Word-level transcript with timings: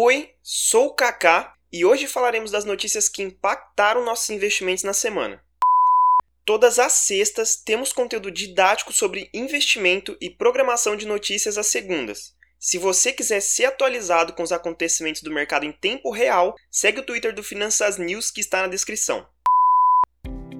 Oi, 0.00 0.30
sou 0.44 0.86
o 0.86 0.94
Kaká 0.94 1.54
e 1.72 1.84
hoje 1.84 2.06
falaremos 2.06 2.52
das 2.52 2.64
notícias 2.64 3.08
que 3.08 3.20
impactaram 3.20 4.04
nossos 4.04 4.30
investimentos 4.30 4.84
na 4.84 4.92
semana. 4.92 5.42
Todas 6.46 6.78
as 6.78 6.92
sextas 6.92 7.56
temos 7.56 7.92
conteúdo 7.92 8.30
didático 8.30 8.92
sobre 8.92 9.28
investimento 9.34 10.16
e 10.20 10.30
programação 10.30 10.94
de 10.94 11.04
notícias 11.04 11.58
às 11.58 11.66
segundas. 11.66 12.32
Se 12.60 12.78
você 12.78 13.12
quiser 13.12 13.40
ser 13.40 13.64
atualizado 13.64 14.34
com 14.34 14.44
os 14.44 14.52
acontecimentos 14.52 15.20
do 15.20 15.32
mercado 15.32 15.66
em 15.66 15.72
tempo 15.72 16.12
real, 16.12 16.54
segue 16.70 17.00
o 17.00 17.04
Twitter 17.04 17.34
do 17.34 17.42
Finanças 17.42 17.98
News 17.98 18.30
que 18.30 18.40
está 18.40 18.62
na 18.62 18.68
descrição. 18.68 19.26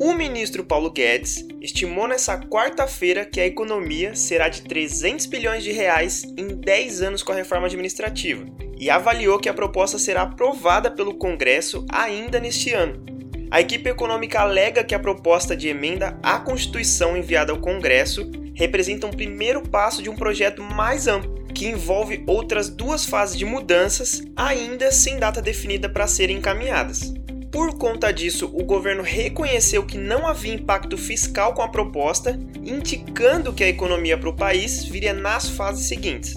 O 0.00 0.14
ministro 0.14 0.64
Paulo 0.64 0.90
Guedes 0.90 1.44
estimou 1.60 2.08
nessa 2.08 2.40
quarta-feira 2.40 3.24
que 3.24 3.40
a 3.40 3.46
economia 3.46 4.16
será 4.16 4.48
de 4.48 4.62
300 4.62 5.26
bilhões 5.26 5.62
de 5.62 5.70
reais 5.70 6.24
em 6.24 6.48
10 6.56 7.02
anos 7.02 7.22
com 7.22 7.30
a 7.30 7.36
reforma 7.36 7.68
administrativa 7.68 8.44
e 8.78 8.90
avaliou 8.90 9.38
que 9.38 9.48
a 9.48 9.54
proposta 9.54 9.98
será 9.98 10.22
aprovada 10.22 10.90
pelo 10.90 11.14
Congresso 11.14 11.84
ainda 11.90 12.38
neste 12.38 12.72
ano. 12.72 13.04
A 13.50 13.60
equipe 13.60 13.88
econômica 13.88 14.40
alega 14.40 14.84
que 14.84 14.94
a 14.94 14.98
proposta 14.98 15.56
de 15.56 15.68
emenda 15.68 16.18
à 16.22 16.38
Constituição 16.38 17.16
enviada 17.16 17.50
ao 17.50 17.60
Congresso 17.60 18.30
representa 18.54 19.06
um 19.06 19.10
primeiro 19.10 19.62
passo 19.62 20.02
de 20.02 20.10
um 20.10 20.16
projeto 20.16 20.62
mais 20.62 21.06
amplo, 21.06 21.44
que 21.54 21.66
envolve 21.66 22.22
outras 22.26 22.68
duas 22.68 23.06
fases 23.06 23.38
de 23.38 23.44
mudanças, 23.44 24.22
ainda 24.36 24.92
sem 24.92 25.18
data 25.18 25.40
definida 25.40 25.88
para 25.88 26.06
serem 26.06 26.36
encaminhadas. 26.36 27.14
Por 27.50 27.78
conta 27.78 28.12
disso, 28.12 28.50
o 28.52 28.62
governo 28.62 29.02
reconheceu 29.02 29.82
que 29.84 29.96
não 29.96 30.26
havia 30.26 30.52
impacto 30.52 30.98
fiscal 30.98 31.54
com 31.54 31.62
a 31.62 31.68
proposta, 31.68 32.38
indicando 32.62 33.54
que 33.54 33.64
a 33.64 33.68
economia 33.68 34.18
para 34.18 34.28
o 34.28 34.36
país 34.36 34.84
viria 34.84 35.14
nas 35.14 35.48
fases 35.48 35.88
seguintes. 35.88 36.34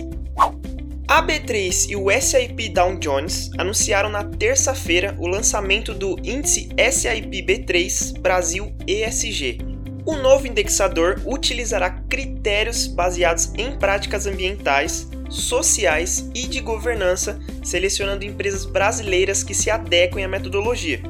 A 1.11 1.21
B3 1.21 1.89
e 1.89 1.95
o 1.97 2.09
SIP 2.09 2.70
Dow 2.70 2.97
Jones 2.97 3.51
anunciaram 3.57 4.09
na 4.09 4.23
terça-feira 4.23 5.13
o 5.20 5.27
lançamento 5.27 5.93
do 5.93 6.15
índice 6.23 6.70
SIP 6.90 7.45
B3 7.45 8.18
Brasil 8.21 8.73
ESG. 8.87 9.57
O 10.05 10.15
novo 10.15 10.48
indexador 10.48 11.21
utilizará 11.26 11.90
critérios 11.90 12.87
baseados 12.87 13.51
em 13.57 13.77
práticas 13.77 14.26
ambientais, 14.26 15.05
sociais 15.29 16.29
e 16.34 16.48
de 16.48 16.62
governança, 16.62 17.37
selecionando 17.62 18.23
empresas 18.23 18.63
brasileiras 18.63 19.43
que 19.43 19.53
se 19.53 19.70
adequem 19.70 20.23
à 20.23 20.29
metodologia. 20.29 21.01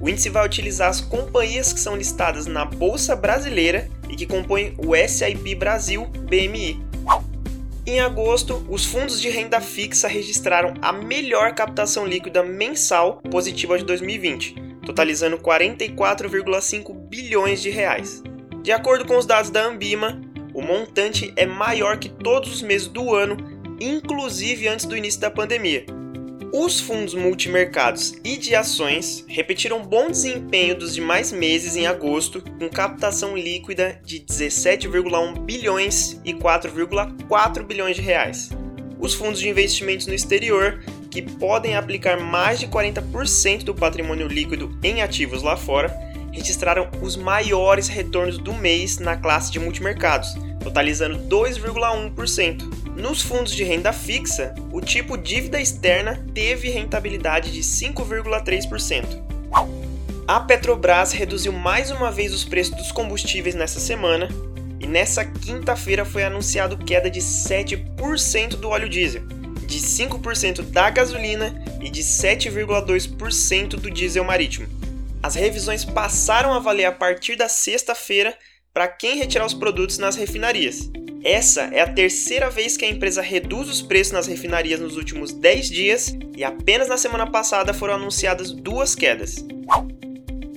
O 0.00 0.08
índice 0.08 0.30
vai 0.30 0.46
utilizar 0.46 0.90
as 0.90 1.00
companhias 1.00 1.72
que 1.72 1.80
são 1.80 1.96
listadas 1.96 2.46
na 2.46 2.64
Bolsa 2.64 3.16
Brasileira 3.16 3.88
e 4.08 4.14
que 4.14 4.26
compõem 4.26 4.76
o 4.78 4.94
SIP 5.08 5.56
Brasil 5.56 6.06
BMI. 6.06 6.89
Em 7.90 7.98
agosto, 7.98 8.64
os 8.68 8.86
fundos 8.86 9.20
de 9.20 9.28
renda 9.28 9.60
fixa 9.60 10.06
registraram 10.06 10.74
a 10.80 10.92
melhor 10.92 11.52
captação 11.56 12.06
líquida 12.06 12.40
mensal 12.40 13.20
positiva 13.28 13.76
de 13.76 13.84
2020, 13.84 14.54
totalizando 14.86 15.36
44,5 15.38 16.94
bilhões 17.08 17.60
de 17.60 17.68
reais. 17.68 18.22
De 18.62 18.70
acordo 18.70 19.04
com 19.04 19.18
os 19.18 19.26
dados 19.26 19.50
da 19.50 19.64
Ambima, 19.64 20.20
o 20.54 20.62
montante 20.62 21.32
é 21.34 21.44
maior 21.44 21.98
que 21.98 22.08
todos 22.08 22.52
os 22.52 22.62
meses 22.62 22.86
do 22.86 23.12
ano 23.12 23.36
inclusive 23.80 24.68
antes 24.68 24.86
do 24.86 24.96
início 24.96 25.20
da 25.20 25.28
pandemia. 25.28 25.84
Os 26.52 26.80
fundos 26.80 27.14
multimercados 27.14 28.14
e 28.24 28.36
de 28.36 28.56
ações 28.56 29.24
repetiram 29.28 29.84
bom 29.84 30.10
desempenho 30.10 30.76
dos 30.76 30.92
demais 30.92 31.30
meses 31.30 31.76
em 31.76 31.86
agosto, 31.86 32.42
com 32.58 32.68
captação 32.68 33.36
líquida 33.36 34.00
de 34.04 34.18
17,1 34.18 35.38
bilhões 35.44 36.20
e 36.24 36.34
4,4 36.34 37.62
bilhões 37.62 37.94
de 37.94 38.02
reais. 38.02 38.50
Os 38.98 39.14
fundos 39.14 39.38
de 39.38 39.48
investimentos 39.48 40.08
no 40.08 40.12
exterior, 40.12 40.82
que 41.08 41.22
podem 41.22 41.76
aplicar 41.76 42.18
mais 42.18 42.58
de 42.58 42.66
40% 42.66 43.62
do 43.62 43.74
patrimônio 43.74 44.26
líquido 44.26 44.76
em 44.82 45.02
ativos 45.02 45.44
lá 45.44 45.56
fora, 45.56 45.96
registraram 46.32 46.90
os 47.00 47.14
maiores 47.14 47.86
retornos 47.86 48.38
do 48.38 48.52
mês 48.52 48.98
na 48.98 49.16
classe 49.16 49.52
de 49.52 49.60
multimercados, 49.60 50.34
totalizando 50.62 51.18
2,1%. 51.28 52.80
Nos 52.96 53.22
fundos 53.22 53.52
de 53.52 53.64
renda 53.64 53.92
fixa, 53.92 54.54
o 54.72 54.80
tipo 54.80 55.16
dívida 55.16 55.60
externa 55.60 56.24
teve 56.34 56.68
rentabilidade 56.68 57.52
de 57.52 57.60
5,3%. 57.60 59.30
A 60.28 60.38
Petrobras 60.38 61.12
reduziu 61.12 61.52
mais 61.52 61.90
uma 61.90 62.10
vez 62.10 62.32
os 62.32 62.44
preços 62.44 62.76
dos 62.76 62.92
combustíveis 62.92 63.54
nessa 63.54 63.80
semana 63.80 64.28
e 64.78 64.86
nessa 64.86 65.24
quinta-feira 65.24 66.04
foi 66.04 66.22
anunciado 66.22 66.78
queda 66.78 67.10
de 67.10 67.20
7% 67.20 68.50
do 68.50 68.68
óleo 68.68 68.88
diesel, 68.88 69.22
de 69.66 69.78
5% 69.78 70.62
da 70.62 70.88
gasolina 70.88 71.62
e 71.80 71.90
de 71.90 72.02
7,2% 72.02 73.70
do 73.70 73.90
diesel 73.90 74.22
marítimo. 74.22 74.68
As 75.22 75.34
revisões 75.34 75.84
passaram 75.84 76.54
a 76.54 76.58
valer 76.58 76.86
a 76.86 76.92
partir 76.92 77.36
da 77.36 77.48
sexta-feira 77.48 78.34
para 78.72 78.88
quem 78.88 79.18
retirar 79.18 79.46
os 79.46 79.54
produtos 79.54 79.98
nas 79.98 80.16
refinarias. 80.16 80.90
Essa 81.22 81.62
é 81.72 81.80
a 81.80 81.92
terceira 81.92 82.48
vez 82.48 82.76
que 82.76 82.84
a 82.84 82.88
empresa 82.88 83.20
reduz 83.20 83.68
os 83.68 83.82
preços 83.82 84.12
nas 84.12 84.26
refinarias 84.26 84.80
nos 84.80 84.96
últimos 84.96 85.32
10 85.32 85.68
dias 85.68 86.16
e 86.36 86.42
apenas 86.42 86.88
na 86.88 86.96
semana 86.96 87.30
passada 87.30 87.74
foram 87.74 87.94
anunciadas 87.94 88.52
duas 88.52 88.94
quedas. 88.94 89.44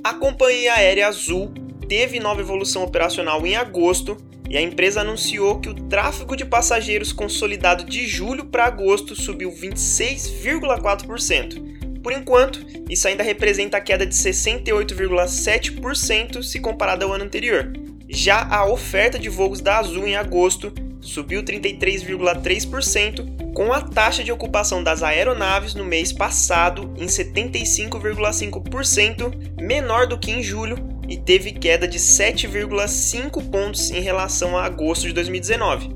A 0.04 0.14
companhia 0.14 0.76
aérea 0.76 1.08
Azul 1.08 1.52
teve 1.90 2.20
nova 2.20 2.42
evolução 2.42 2.84
operacional 2.84 3.46
em 3.46 3.56
agosto 3.56 4.16
e 4.50 4.56
a 4.56 4.62
empresa 4.62 5.02
anunciou 5.02 5.60
que 5.60 5.70
o 5.70 5.74
tráfego 5.74 6.38
de 6.38 6.46
passageiros 6.46 7.12
consolidado 7.12 7.84
de 7.84 8.08
julho 8.08 8.46
para 8.46 8.66
agosto 8.66 9.16
subiu 9.16 9.52
26,4%. 9.52 11.74
Por 12.02 12.14
enquanto, 12.14 12.66
isso 12.90 13.08
ainda 13.08 13.24
representa 13.24 13.78
a 13.78 13.82
queda 13.82 14.06
de 14.06 14.14
68,7% 14.14 16.44
se 16.44 16.60
comparado 16.60 17.06
ao 17.06 17.14
ano 17.14 17.24
anterior. 17.24 17.72
Já 18.16 18.48
a 18.48 18.64
oferta 18.64 19.18
de 19.18 19.28
voos 19.28 19.60
da 19.60 19.80
Azul 19.80 20.08
em 20.08 20.16
agosto 20.16 20.72
subiu 21.02 21.42
33,3%, 21.42 23.54
com 23.56 23.74
a 23.74 23.82
taxa 23.82 24.24
de 24.24 24.32
ocupação 24.32 24.84
das 24.84 25.02
aeronaves 25.02 25.74
no 25.74 25.84
mês 25.84 26.14
passado 26.14 26.94
em 26.96 27.08
75,5%, 27.08 29.34
menor 29.60 30.06
do 30.06 30.20
que 30.20 30.30
em 30.30 30.44
julho, 30.44 30.78
e 31.10 31.18
teve 31.18 31.54
queda 31.54 31.88
de 31.88 31.98
7,5 31.98 33.50
pontos 33.50 33.90
em 33.90 34.00
relação 34.00 34.56
a 34.56 34.66
agosto 34.66 35.08
de 35.08 35.14
2019. 35.14 35.90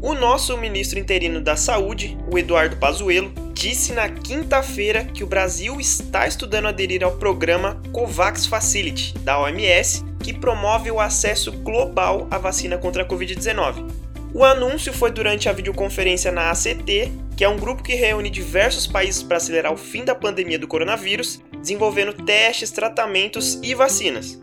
O 0.00 0.14
nosso 0.14 0.56
ministro 0.56 1.00
interino 1.00 1.40
da 1.40 1.56
Saúde, 1.56 2.16
o 2.32 2.38
Eduardo 2.38 2.76
Pazuello, 2.76 3.32
disse 3.52 3.92
na 3.92 4.08
quinta-feira 4.08 5.02
que 5.02 5.24
o 5.24 5.26
Brasil 5.26 5.80
está 5.80 6.28
estudando 6.28 6.68
aderir 6.68 7.02
ao 7.02 7.16
programa 7.16 7.82
COVAX 7.92 8.46
Facility 8.46 9.12
da 9.18 9.40
OMS 9.40 10.05
que 10.26 10.32
promove 10.32 10.90
o 10.90 10.98
acesso 10.98 11.52
global 11.52 12.26
à 12.32 12.36
vacina 12.36 12.76
contra 12.76 13.04
a 13.04 13.06
Covid-19. 13.06 13.88
O 14.34 14.44
anúncio 14.44 14.92
foi 14.92 15.12
durante 15.12 15.48
a 15.48 15.52
videoconferência 15.52 16.32
na 16.32 16.50
ACT, 16.50 17.12
que 17.36 17.44
é 17.44 17.48
um 17.48 17.56
grupo 17.56 17.80
que 17.80 17.94
reúne 17.94 18.28
diversos 18.28 18.88
países 18.88 19.22
para 19.22 19.36
acelerar 19.36 19.72
o 19.72 19.76
fim 19.76 20.04
da 20.04 20.16
pandemia 20.16 20.58
do 20.58 20.66
coronavírus, 20.66 21.40
desenvolvendo 21.60 22.12
testes, 22.12 22.72
tratamentos 22.72 23.60
e 23.62 23.72
vacinas. 23.72 24.36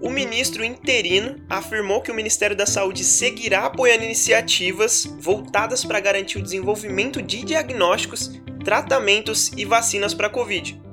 O 0.00 0.08
ministro 0.08 0.64
interino 0.64 1.36
afirmou 1.50 2.00
que 2.00 2.10
o 2.10 2.14
Ministério 2.14 2.56
da 2.56 2.64
Saúde 2.64 3.04
seguirá 3.04 3.66
apoiando 3.66 4.04
iniciativas 4.04 5.04
voltadas 5.20 5.84
para 5.84 6.00
garantir 6.00 6.38
o 6.38 6.42
desenvolvimento 6.42 7.20
de 7.20 7.44
diagnósticos, 7.44 8.40
tratamentos 8.64 9.52
e 9.54 9.66
vacinas 9.66 10.14
para 10.14 10.28
a 10.28 10.30
Covid. 10.30 10.85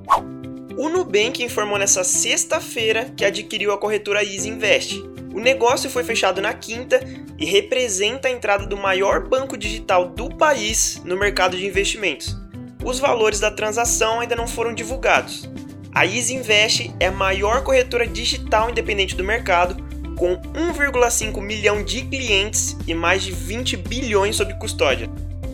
O 0.76 0.90
Nubank 0.90 1.44
informou 1.44 1.78
nessa 1.78 2.04
sexta-feira 2.04 3.06
que 3.16 3.24
adquiriu 3.24 3.72
a 3.72 3.78
corretora 3.78 4.24
Easy 4.24 4.50
Invest. 4.50 5.00
O 5.32 5.40
negócio 5.40 5.88
foi 5.88 6.04
fechado 6.04 6.42
na 6.42 6.52
quinta 6.52 7.00
e 7.38 7.46
representa 7.46 8.28
a 8.28 8.32
entrada 8.32 8.66
do 8.66 8.76
maior 8.76 9.28
banco 9.28 9.56
digital 9.56 10.10
do 10.10 10.30
país 10.30 11.00
no 11.06 11.16
mercado 11.16 11.56
de 11.56 11.68
investimentos. 11.68 12.36
Os 12.84 12.98
valores 12.98 13.40
da 13.40 13.52
transação 13.52 14.20
ainda 14.20 14.36
não 14.36 14.48
foram 14.48 14.74
divulgados. 14.74 15.48
A 15.94 16.08
Easy 16.08 16.34
Invest 16.34 16.92
é 17.00 17.08
a 17.08 17.12
maior 17.12 17.64
corretora 17.64 18.08
digital 18.08 18.72
independente 18.72 19.16
do 19.16 19.24
mercado, 19.24 19.78
com 20.18 20.36
1,5 20.38 21.40
milhão 21.40 21.84
de 21.84 22.02
clientes 22.02 22.76
e 22.88 22.96
mais 22.96 23.22
de 23.22 23.32
20 23.32 23.78
bilhões 23.78 24.36
sob 24.36 24.52
custódia. 24.56 25.08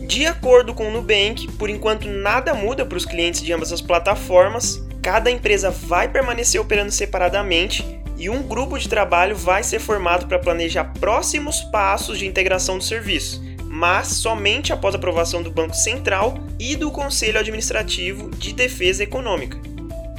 De 0.06 0.24
acordo 0.24 0.72
com 0.72 0.88
o 0.88 0.90
Nubank, 0.90 1.46
por 1.58 1.68
enquanto 1.68 2.08
nada 2.08 2.54
muda 2.54 2.86
para 2.86 2.96
os 2.96 3.04
clientes 3.04 3.42
de 3.42 3.52
ambas 3.52 3.70
as 3.70 3.82
plataformas, 3.82 4.82
Cada 5.02 5.30
empresa 5.30 5.70
vai 5.70 6.08
permanecer 6.08 6.60
operando 6.60 6.92
separadamente 6.92 8.00
e 8.18 8.28
um 8.28 8.42
grupo 8.42 8.78
de 8.78 8.88
trabalho 8.88 9.34
vai 9.34 9.62
ser 9.62 9.78
formado 9.78 10.26
para 10.26 10.38
planejar 10.38 10.92
próximos 11.00 11.62
passos 11.62 12.18
de 12.18 12.26
integração 12.26 12.76
do 12.76 12.84
serviço, 12.84 13.42
mas 13.64 14.08
somente 14.08 14.74
após 14.74 14.94
aprovação 14.94 15.42
do 15.42 15.50
Banco 15.50 15.74
Central 15.74 16.34
e 16.58 16.76
do 16.76 16.90
Conselho 16.90 17.38
Administrativo 17.38 18.30
de 18.30 18.52
Defesa 18.52 19.02
Econômica. 19.02 19.58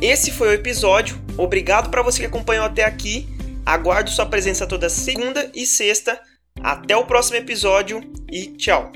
Esse 0.01 0.31
foi 0.31 0.47
o 0.47 0.53
episódio. 0.53 1.21
Obrigado 1.37 1.91
para 1.91 2.01
você 2.01 2.21
que 2.21 2.25
acompanhou 2.25 2.65
até 2.65 2.83
aqui. 2.83 3.29
Aguardo 3.63 4.09
sua 4.09 4.25
presença 4.25 4.65
toda 4.65 4.89
segunda 4.89 5.51
e 5.53 5.63
sexta. 5.63 6.19
Até 6.63 6.97
o 6.97 7.05
próximo 7.05 7.37
episódio 7.37 8.01
e 8.31 8.47
tchau! 8.57 8.91